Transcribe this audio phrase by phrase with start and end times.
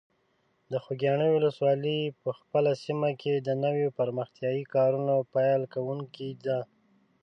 [0.71, 6.59] د خوږیاڼي ولسوالۍ په خپله سیمه کې د نویو پرمختیایي کارونو پیل کوونکی ده.